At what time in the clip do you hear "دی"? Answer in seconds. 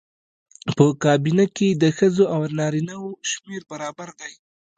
4.19-4.33